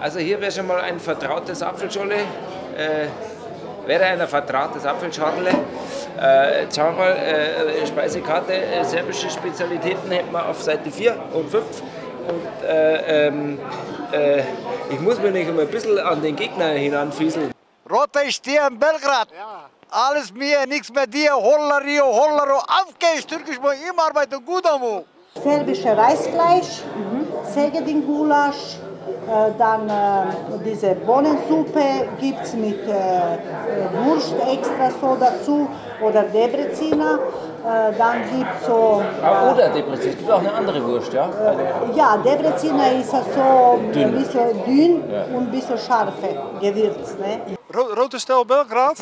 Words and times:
Also 0.00 0.18
hier 0.20 0.40
wäre 0.40 0.52
schon 0.52 0.66
mal 0.66 0.80
ein 0.80 1.00
vertrautes 1.00 1.62
Apfelscholle. 1.62 2.16
Äh, 2.76 3.08
wäre 3.88 4.04
ein 4.04 4.28
vertrautes 4.28 4.84
Apfelschorle. 4.84 5.50
Äh, 6.20 6.62
jetzt 6.62 6.76
schauen 6.76 6.96
wir 6.96 7.04
mal, 7.04 7.16
äh, 7.16 7.86
Speisekarte, 7.86 8.52
äh, 8.52 8.84
serbische 8.84 9.30
Spezialitäten 9.30 10.10
hätten 10.10 10.30
wir 10.30 10.46
auf 10.46 10.62
Seite 10.62 10.90
4 10.90 11.16
und 11.32 11.50
5. 11.50 11.64
Und 12.28 12.68
äh, 12.68 13.26
ähm, 13.26 13.58
äh, 14.12 14.42
ich 14.90 15.00
muss 15.00 15.18
mich 15.18 15.32
nicht 15.32 15.48
immer 15.48 15.62
ein 15.62 15.68
bisschen 15.68 15.98
an 15.98 16.20
den 16.20 16.36
Gegner 16.36 16.68
hinanfieseln. 16.68 17.50
Roter 17.90 18.30
Stirn, 18.30 18.78
Belgrad. 18.78 19.28
Alles 19.90 20.32
mir, 20.34 20.66
nichts 20.66 20.92
mehr 20.92 21.06
dir. 21.06 21.34
Hollario, 21.34 22.04
Hollaro, 22.04 22.58
auf 22.58 22.92
geht's. 22.98 23.26
Türkisch 23.26 23.58
mal 23.58 23.74
immer 23.88 24.08
arbeiten, 24.08 24.44
gut 24.44 24.66
amo. 24.66 25.06
serbische 25.42 25.96
Reisfleisch, 25.96 26.82
Segedin-Gulasch, 27.54 28.76
äh, 28.76 28.87
dann 29.58 29.88
äh, 29.88 30.32
diese 30.64 30.94
Bohnensuppe 30.94 32.08
gibt 32.20 32.42
es 32.42 32.54
mit 32.54 32.86
äh, 32.86 32.90
äh, 32.90 33.36
Wurst 34.04 34.34
extra 34.50 34.90
so 35.00 35.16
dazu 35.20 35.68
oder 36.00 36.22
Debreziner. 36.24 37.18
Äh, 37.64 37.92
dann 37.98 38.22
gibt 38.30 38.50
es 38.60 38.66
so, 38.66 39.02
Ah, 39.22 39.52
oder 39.52 39.68
Depressiv, 39.68 40.12
es 40.12 40.18
gibt 40.18 40.30
auch 40.30 40.38
eine 40.38 40.52
andere 40.52 40.82
Wurst, 40.84 41.12
ja? 41.12 41.28
Ja, 41.94 42.16
Debreziner 42.16 42.92
ist 42.92 43.10
so 43.10 43.80
Dünn. 43.92 44.04
ein 44.04 44.14
bisschen 44.14 44.64
dünn 44.64 45.02
und 45.34 45.42
ein 45.48 45.50
bisschen 45.50 45.76
scharfe 45.78 46.28
Gewürz. 46.60 47.16
Ne? 47.18 47.40
Ro 47.74 47.82
Rote 48.00 48.18
Stel 48.18 48.44
Belgrad 48.44 48.96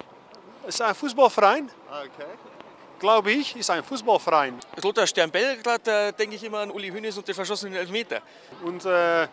ist 0.66 0.80
ein 0.80 0.94
Fußballverein. 0.94 1.68
Glaube 2.98 3.30
ich, 3.30 3.54
ist 3.56 3.70
ein 3.70 3.84
Fußballverein. 3.84 4.54
Roter 4.82 5.06
Stern 5.06 5.30
Belgrad, 5.30 5.82
da 5.84 6.10
denke 6.10 6.34
ich 6.36 6.42
immer 6.42 6.58
an 6.58 6.70
Uli 6.70 6.88
Hoeneß 6.90 7.16
und 7.18 7.28
den 7.28 7.34
verschossenen 7.34 7.74
Elfmeter. 7.76 8.20
Und 8.64 8.84
äh, 8.84 9.28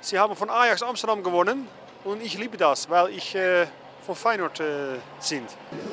sie 0.00 0.18
haben 0.18 0.36
von 0.36 0.50
Ajax 0.50 0.82
Amsterdam 0.82 1.22
gewonnen. 1.22 1.68
Und 2.04 2.22
ich 2.22 2.38
liebe 2.38 2.56
das, 2.56 2.88
weil 2.88 3.10
ich 3.10 3.34
äh, 3.34 3.66
von 4.06 4.14
Feyenoord 4.14 4.60
äh, 4.60 4.64
sind. 5.18 5.44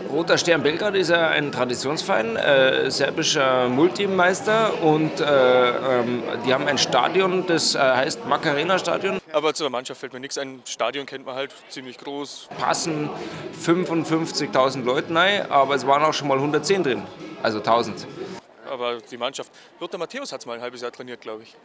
Roter 0.09 0.38
Stern 0.38 0.64
Belgrad 0.64 0.95
ist 0.95 1.09
ja 1.09 1.27
ein 1.27 1.52
Traditionsverein, 1.52 2.36
äh, 2.38 2.89
serbischer 2.89 3.67
Multimeister 3.67 4.81
und 4.81 5.19
äh, 5.19 5.69
ähm, 5.69 6.23
die 6.45 6.53
haben 6.53 6.66
ein 6.67 6.77
Stadion, 6.77 7.45
das 7.45 7.75
äh, 7.75 7.80
heißt 7.80 8.25
Macarena 8.25 8.80
Stadion. 8.80 9.19
Aber 9.33 9.53
zur 9.53 9.69
Mannschaft 9.69 9.99
fällt 9.99 10.14
mir 10.14 10.19
nichts 10.19 10.38
ein. 10.38 10.61
Stadion 10.66 11.05
kennt 11.05 11.25
man 11.25 11.36
halt 11.36 11.53
ziemlich 11.69 11.97
groß. 11.97 12.47
Passen 12.58 13.09
55.000 13.64 14.83
Leute 14.83 15.14
rein, 15.14 15.52
aber 15.52 15.75
es 15.75 15.86
waren 15.86 16.03
auch 16.03 16.14
schon 16.14 16.30
mal 16.30 16.38
110 16.38 16.83
drin, 16.83 17.03
also 17.44 17.58
1000. 17.58 18.08
Aber 18.71 18.97
die 18.97 19.17
Mannschaft. 19.17 19.51
Lothar 19.79 19.99
Matthäus 19.99 20.31
hat 20.31 20.41
es 20.41 20.45
mal 20.45 20.53
ein 20.53 20.61
halbes 20.61 20.81
Jahr 20.81 20.91
trainiert, 20.91 21.21
glaube 21.21 21.43
ich. 21.43 21.55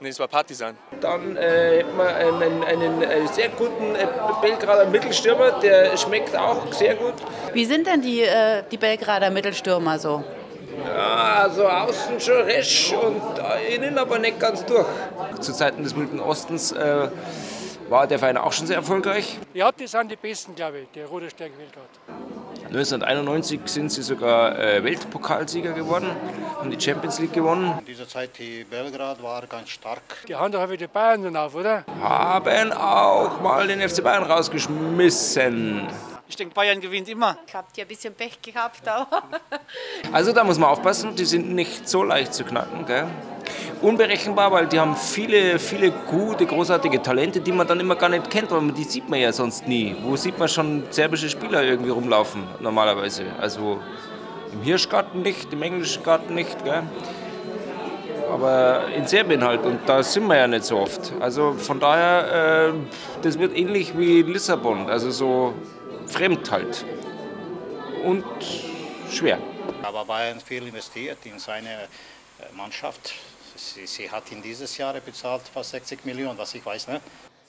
Nee, 0.00 0.08
es 0.08 0.18
war 0.18 0.28
Partisan. 0.28 0.76
Dann 1.00 1.36
äh, 1.36 1.78
hätten 1.78 1.96
wir 1.96 2.14
einen, 2.14 2.64
einen, 2.64 3.04
einen 3.04 3.28
sehr 3.28 3.48
guten 3.50 3.94
äh, 3.94 4.06
Belgrader 4.40 4.86
Mittelstürmer, 4.86 5.52
der 5.60 5.96
schmeckt 5.96 6.36
auch 6.36 6.72
sehr 6.72 6.94
gut. 6.96 7.14
Wie 7.52 7.64
sind 7.64 7.86
denn 7.86 8.02
die, 8.02 8.22
äh, 8.22 8.62
die 8.70 8.76
Belgrader 8.76 9.30
Mittelstürmer 9.30 9.98
so? 9.98 10.22
Ja, 10.84 11.42
also 11.42 11.66
außen 11.66 12.20
schon 12.20 12.42
resch 12.42 12.92
und 12.92 13.22
innen 13.70 13.96
aber 13.98 14.18
nicht 14.18 14.38
ganz 14.38 14.64
durch. 14.64 14.86
Zu 15.40 15.52
Zeiten 15.52 15.82
des 15.82 15.96
Mittleren 15.96 16.20
Ostens 16.20 16.72
äh, 16.72 17.08
war 17.88 18.06
der 18.06 18.18
Verein 18.18 18.36
auch 18.36 18.52
schon 18.52 18.66
sehr 18.66 18.76
erfolgreich. 18.76 19.38
Ja, 19.54 19.72
die 19.72 19.86
sind 19.86 20.10
die 20.10 20.16
Besten, 20.16 20.54
glaube 20.54 20.80
ich, 20.80 20.88
der 20.90 21.06
Rote 21.06 21.30
Stern 21.30 21.52
Belgrad. 21.52 21.88
1991 22.76 23.60
sind 23.64 23.90
sie 23.90 24.02
sogar 24.02 24.58
äh, 24.58 24.84
Weltpokalsieger 24.84 25.72
geworden, 25.72 26.10
haben 26.58 26.70
die 26.70 26.78
Champions 26.78 27.18
League 27.18 27.32
gewonnen, 27.32 27.72
In 27.78 27.86
dieser 27.86 28.06
Zeit, 28.06 28.38
die 28.38 28.64
Belgrad 28.64 29.22
war 29.22 29.46
ganz 29.46 29.70
stark. 29.70 30.02
Die 30.28 30.34
haben 30.34 30.52
doch 30.52 30.62
wieder 30.64 30.76
die 30.76 30.86
Bayern 30.86 31.22
dann 31.22 31.36
auf, 31.36 31.54
oder? 31.54 31.84
haben 32.02 32.72
auch 32.72 33.40
mal 33.40 33.66
den 33.66 33.80
FC 33.80 34.04
Bayern 34.04 34.24
rausgeschmissen. 34.24 35.88
Ich 36.28 36.36
denke, 36.36 36.52
Bayern 36.52 36.78
gewinnt 36.78 37.08
immer. 37.08 37.38
Ich 37.46 37.54
habt 37.54 37.74
ja 37.78 37.84
ein 37.84 37.88
bisschen 37.88 38.12
Pech 38.12 38.42
gehabt, 38.42 38.86
aber. 38.86 39.22
Also 40.12 40.32
da 40.32 40.44
muss 40.44 40.58
man 40.58 40.68
aufpassen, 40.68 41.16
die 41.16 41.24
sind 41.24 41.54
nicht 41.54 41.88
so 41.88 42.02
leicht 42.02 42.34
zu 42.34 42.44
knacken. 42.44 42.84
Gell? 42.84 43.06
Unberechenbar, 43.80 44.50
weil 44.52 44.66
die 44.66 44.80
haben 44.80 44.96
viele, 44.96 45.58
viele 45.58 45.90
gute, 45.90 46.46
großartige 46.46 47.02
Talente, 47.02 47.40
die 47.40 47.52
man 47.52 47.66
dann 47.66 47.80
immer 47.80 47.96
gar 47.96 48.08
nicht 48.08 48.30
kennt, 48.30 48.50
weil 48.50 48.60
man, 48.60 48.74
die 48.74 48.84
sieht 48.84 49.08
man 49.08 49.20
ja 49.20 49.32
sonst 49.32 49.66
nie. 49.66 49.94
Wo 50.02 50.16
sieht 50.16 50.38
man 50.38 50.48
schon 50.48 50.84
serbische 50.90 51.28
Spieler 51.28 51.62
irgendwie 51.62 51.90
rumlaufen 51.90 52.44
normalerweise? 52.60 53.24
Also 53.40 53.80
im 54.52 54.62
Hirschgarten 54.62 55.22
nicht, 55.22 55.52
im 55.52 55.62
englischen 55.62 56.02
Garten 56.02 56.34
nicht. 56.34 56.64
Gell? 56.64 56.82
Aber 58.30 58.88
in 58.94 59.06
Serbien 59.06 59.44
halt 59.44 59.64
und 59.64 59.80
da 59.86 60.02
sind 60.02 60.26
wir 60.26 60.36
ja 60.36 60.46
nicht 60.46 60.64
so 60.64 60.78
oft. 60.78 61.12
Also 61.20 61.52
von 61.52 61.78
daher, 61.78 62.70
äh, 62.70 62.72
das 63.22 63.38
wird 63.38 63.56
ähnlich 63.56 63.96
wie 63.96 64.22
Lissabon, 64.22 64.90
also 64.90 65.10
so 65.10 65.54
fremd 66.06 66.50
halt. 66.50 66.84
Und 68.04 68.24
schwer. 69.10 69.38
Aber 69.82 70.04
Bayern 70.04 70.40
viel 70.40 70.66
investiert 70.66 71.18
in 71.24 71.38
seine 71.38 71.70
äh, 71.70 72.56
Mannschaft. 72.56 73.14
Sie, 73.56 73.86
sie 73.86 74.10
hat 74.10 74.30
in 74.32 74.42
dieses 74.42 74.76
Jahr 74.76 74.94
bezahlt 74.94 75.42
fast 75.52 75.70
60 75.70 76.04
Millionen, 76.04 76.36
was 76.36 76.54
ich 76.54 76.64
weiß. 76.64 76.88
Ne? 76.88 77.00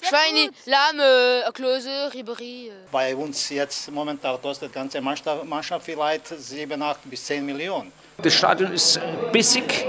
Schweine, 0.02 0.52
Lahme, 0.66 1.52
Klöse, 1.54 2.14
Ribery. 2.14 2.72
Bei 2.92 3.16
uns 3.16 3.50
jetzt 3.50 3.92
momentan 3.92 4.40
kostet 4.42 4.70
die 4.70 4.74
ganze 4.74 5.02
Mannschaft, 5.02 5.44
Mannschaft 5.44 5.86
vielleicht 5.86 6.28
7, 6.28 6.82
8 6.82 7.10
bis 7.10 7.26
10 7.26 7.46
Millionen. 7.46 7.92
Das 8.20 8.34
Stadion 8.34 8.72
ist 8.72 9.00
bissig. 9.32 9.86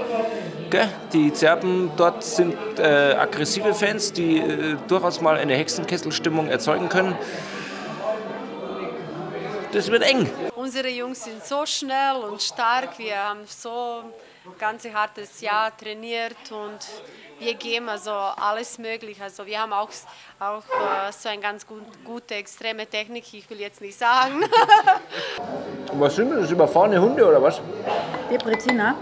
Gell? 0.71 0.89
Die 1.13 1.31
Serben 1.31 1.91
dort 1.97 2.25
sind 2.25 2.57
äh, 2.79 3.15
aggressive 3.15 3.73
Fans, 3.75 4.13
die 4.13 4.39
äh, 4.39 4.77
durchaus 4.87 5.21
mal 5.21 5.37
eine 5.37 5.55
Hexenkesselstimmung 5.55 6.49
erzeugen 6.49 6.89
können. 6.89 7.17
Das 9.73 9.91
wird 9.91 10.03
eng. 10.03 10.31
Unsere 10.57 10.89
Jungs 10.89 11.25
sind 11.25 11.45
so 11.45 11.65
schnell 11.65 12.17
und 12.29 12.43
stark. 12.43 12.99
Wir 12.99 13.17
haben 13.17 13.41
so 13.47 14.05
ein 14.49 14.59
ganz 14.59 14.87
hartes 14.93 15.41
Jahr 15.41 15.77
trainiert 15.77 16.37
und 16.51 16.79
wir 17.39 17.55
geben 17.55 17.89
also 17.89 18.11
alles 18.11 18.79
möglich. 18.79 19.21
Also 19.23 19.47
wir 19.47 19.61
haben 19.61 19.73
auch, 19.73 19.91
auch 20.41 20.63
äh, 20.63 21.13
so 21.13 21.29
eine 21.29 21.41
ganz 21.41 21.67
gut, 21.67 21.83
gute, 22.05 22.35
extreme 22.35 22.87
Technik. 22.87 23.25
Ich 23.33 23.49
will 23.51 23.61
jetzt 23.61 23.81
nicht 23.81 23.99
sagen. 23.99 24.43
Was 25.93 26.17
sind 26.17 26.31
das? 26.31 26.51
Überfahrene 26.51 27.01
Hunde 27.01 27.27
oder 27.27 27.43
was? 27.43 27.61
Debreziner? 28.31 28.95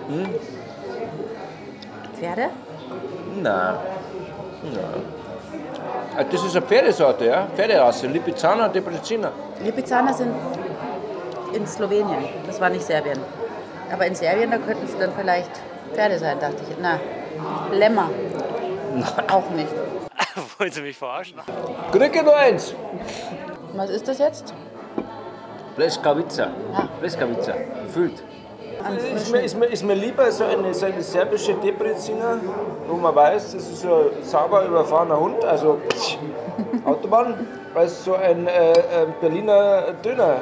Pferde? 2.16 2.50
Nein. 3.42 3.74
Nein. 4.62 6.28
Das 6.30 6.42
ist 6.42 6.56
eine 6.56 6.64
Pferdesorte, 6.64 7.26
ja? 7.26 7.46
Pferderasse. 7.54 8.06
Lipizzaner, 8.06 8.68
Debreziner. 8.68 9.32
Lipizzaner 9.62 10.14
sind 10.14 10.34
in 11.52 11.66
Slowenien, 11.66 12.24
das 12.46 12.60
war 12.60 12.70
nicht 12.70 12.84
Serbien. 12.84 13.20
Aber 13.92 14.06
in 14.06 14.14
Serbien, 14.14 14.50
da 14.50 14.58
könnten 14.58 14.84
es 14.84 14.96
dann 14.98 15.12
vielleicht 15.18 15.50
Pferde 15.92 16.18
sein, 16.18 16.38
dachte 16.40 16.56
ich. 16.68 16.76
Na, 16.80 16.98
Lämmer. 17.72 18.10
Auch 19.30 19.50
nicht. 19.50 19.72
Wollen 20.58 20.70
Sie 20.72 20.82
mich 20.82 20.96
verarschen? 20.96 21.38
Kriege 21.92 22.22
nur 22.22 22.36
eins. 22.36 22.74
Was 23.74 23.90
ist 23.90 24.08
das 24.08 24.18
jetzt? 24.18 24.54
Pleskavica. 25.76 26.48
Pleskavica. 27.00 27.54
Füllt. 27.92 28.22
Ist 29.14 29.32
mir, 29.32 29.40
ist, 29.40 29.58
mir, 29.58 29.66
ist 29.66 29.82
mir 29.84 29.94
lieber 29.94 30.30
so 30.30 30.44
eine, 30.44 30.72
so 30.72 30.86
eine 30.86 31.02
serbische 31.02 31.54
Debreziner, 31.54 32.38
wo 32.86 32.96
man 32.96 33.14
weiß, 33.14 33.52
das 33.52 33.68
ist 33.68 33.80
so 33.80 34.10
ein 34.16 34.22
sauber 34.22 34.64
überfahrener 34.64 35.18
Hund, 35.18 35.44
also 35.44 35.80
Autobahn, 36.84 37.46
als 37.74 38.04
so 38.04 38.14
ein 38.14 38.46
äh, 38.46 38.72
Berliner 39.20 39.92
Döner. 40.04 40.36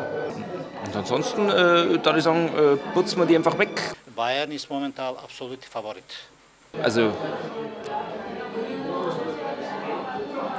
Und 0.94 1.00
ansonsten, 1.00 1.48
äh, 1.50 1.98
da 1.98 2.16
ich 2.16 2.22
sagen, 2.22 2.46
äh, 2.56 2.76
putzen 2.92 3.18
wir 3.18 3.26
die 3.26 3.34
einfach 3.34 3.58
weg. 3.58 3.80
Bayern 4.14 4.52
ist 4.52 4.70
momentan 4.70 5.16
absolut 5.16 5.64
Favorit. 5.64 6.04
Also 6.80 7.12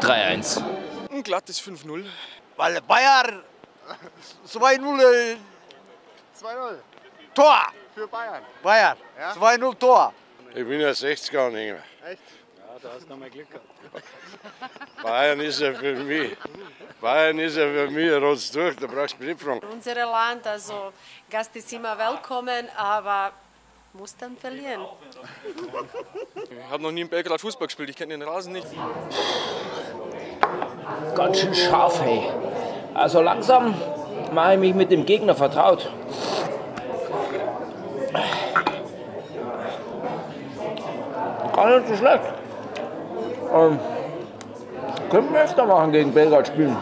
3-1. 0.01 0.61
Ein 1.09 1.23
glattes 1.23 1.61
5-0. 1.61 2.03
Weil 2.57 2.81
Bayern 2.81 3.43
2-0 4.49 4.99
äh, 4.99 5.35
2-0 6.43 6.75
Tor. 7.33 7.61
für 7.93 8.07
Bayern. 8.07 8.43
Bayern, 8.61 8.97
Ja? 9.17 9.31
2-0 9.31 9.79
Tor. 9.79 10.13
Ich 10.53 10.67
bin 10.67 10.81
ja 10.81 10.89
60er-Anhänger. 10.89 11.77
Echt? 12.11 12.21
Ja, 12.75 12.89
da 12.89 12.95
hast 12.95 13.05
du 13.05 13.09
nochmal 13.09 13.29
Glück 13.29 13.47
gehabt. 13.49 13.65
Bayern 15.01 15.39
ist 15.39 15.61
ja 15.61 15.71
für 15.73 15.95
mich, 15.95 16.35
Bayern 16.99 17.39
ist 17.39 17.55
ja 17.55 17.63
für 17.63 17.89
mich 17.89 18.11
rotz 18.11 18.51
durch, 18.51 18.75
da 18.75 18.87
brauchst 18.87 19.15
du 19.17 19.23
nicht 19.23 19.39
fragen. 19.39 19.61
Unser 19.71 19.95
Land, 19.95 20.45
also 20.45 20.91
Gast 21.29 21.55
ist 21.55 21.71
immer 21.71 21.97
willkommen, 21.97 22.67
aber 22.75 23.31
muss 23.93 24.17
dann 24.17 24.35
verlieren. 24.35 24.81
Ich 26.35 26.69
habe 26.69 26.83
noch 26.83 26.91
nie 26.91 27.01
in 27.01 27.07
Belgrad 27.07 27.39
Fußball 27.39 27.67
gespielt, 27.67 27.91
ich 27.91 27.95
kenne 27.95 28.17
den 28.17 28.27
Rasen 28.27 28.51
nicht. 28.51 28.67
Ganz 31.15 31.39
schön 31.39 31.55
scharf, 31.55 32.01
hey. 32.01 32.29
Also 32.93 33.21
langsam 33.21 33.73
mache 34.33 34.55
ich 34.55 34.59
mich 34.59 34.75
mit 34.75 34.91
dem 34.91 35.05
Gegner 35.05 35.33
vertraut. 35.33 35.89
Gar 41.55 41.79
nicht 41.79 41.87
so 41.87 41.95
schlecht. 41.95 42.44
Ähm, 43.55 43.79
Können 45.09 45.33
wir 45.33 45.43
öfter 45.43 45.65
machen 45.65 45.93
gegen 45.93 46.13
Belgrad 46.13 46.47
spielen. 46.47 46.75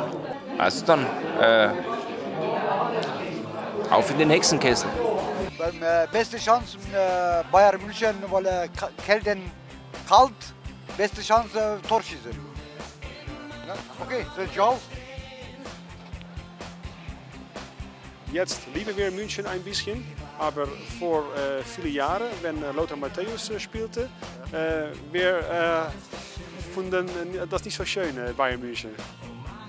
Also 0.57 0.83
dann, 0.85 1.05
äh, 1.39 1.69
auf 3.91 4.09
in 4.09 4.17
den 4.17 4.29
Hexenkessel. 4.31 4.89
Beim 5.57 5.83
äh, 5.83 6.07
beste 6.11 6.37
Chance 6.37 6.77
äh, 6.91 7.43
Bayern 7.51 7.79
München, 7.79 8.15
weil 8.29 8.45
äh, 8.47 8.69
Kelten 9.05 9.51
kalt, 10.09 10.31
beste 10.97 11.21
Chance 11.21 11.79
äh, 11.83 11.87
Torschießen. 11.87 12.31
Ja, 13.67 13.73
okay, 14.03 14.25
so 14.35 14.45
ciao. 14.51 14.79
Jetzt 18.31 18.61
lieben 18.73 18.97
wir 18.97 19.11
München 19.11 19.45
ein 19.45 19.61
bisschen, 19.61 20.03
aber 20.39 20.65
vor 20.99 21.23
äh, 21.35 21.61
vielen 21.61 21.93
Jahren, 21.93 22.29
wenn 22.41 22.63
äh, 22.63 22.71
Lothar 22.71 22.97
Matthäus 22.97 23.51
äh, 23.51 23.59
spielte, 23.59 24.09
äh, 24.51 24.85
wir 25.11 25.91
äh, 26.73 26.91
fanden 26.91 27.07
äh, 27.35 27.47
das 27.49 27.63
nicht 27.65 27.75
so 27.75 27.85
schön, 27.85 28.17
äh, 28.17 28.33
Bayern 28.35 28.59
München. 28.59 28.91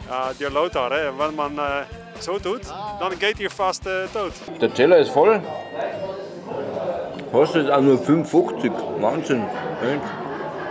Ja, 0.09 0.33
der 0.39 0.51
Lothar, 0.51 0.93
äh, 0.93 1.11
wenn 1.19 1.35
man 1.35 1.57
äh, 1.59 1.85
so 2.21 2.39
tut, 2.39 2.63
dann 3.01 3.19
geht 3.19 3.41
ihr 3.41 3.51
fast 3.51 3.87
äh, 3.87 4.07
tot. 4.13 4.33
Der 4.61 4.73
Teller 4.73 4.99
ist 4.99 5.11
voll. 5.11 5.41
Kostet 7.33 7.71
auch 7.71 7.81
nur 7.81 7.99
5,50. 7.99 8.71
Wahnsinn. 9.01 9.45